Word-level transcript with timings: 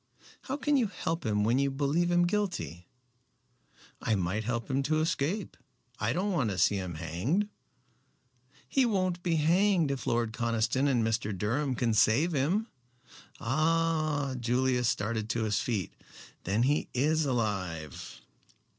"How 0.45 0.57
can 0.57 0.77
you 0.77 0.87
help 0.87 1.27
him 1.27 1.43
when 1.43 1.59
you 1.59 1.69
believe 1.69 2.09
him 2.09 2.25
guilty?" 2.25 2.87
"I 4.01 4.15
might 4.15 4.43
help 4.45 4.67
him 4.67 4.81
to 4.81 4.99
escape. 4.99 5.55
I 5.99 6.11
don't 6.11 6.31
want 6.31 6.49
to 6.49 6.57
see 6.57 6.77
him 6.77 6.95
hanged." 6.95 7.49
"He 8.67 8.83
won't 8.83 9.21
be 9.21 9.35
hanged 9.35 9.91
if 9.91 10.07
Lord 10.07 10.33
Conniston 10.33 10.87
and 10.87 11.03
Mr. 11.05 11.37
Durham 11.37 11.75
can 11.75 11.93
save 11.93 12.31
him." 12.31 12.65
"Ah!" 13.39 14.33
Julius 14.39 14.89
started 14.89 15.29
to 15.29 15.43
his 15.43 15.59
feet. 15.59 15.93
"Then 16.45 16.63
he 16.63 16.87
is 16.95 17.23
alive." 17.27 18.21